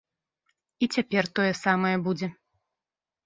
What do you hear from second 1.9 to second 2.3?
будзе.